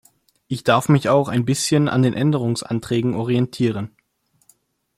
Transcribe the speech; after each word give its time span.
Ich 0.47 0.63
darf 0.63 0.89
mich 0.89 1.09
auch 1.09 1.27
ein 1.29 1.45
bisschen 1.45 1.87
an 1.87 2.01
den 2.01 2.15
Änderungsanträgen 2.15 3.13
orientieren. 3.13 3.95